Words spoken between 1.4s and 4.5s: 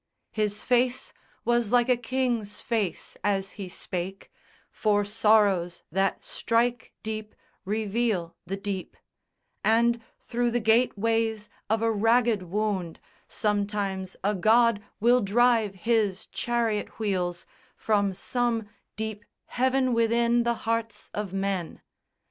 was like a king's face as he spake,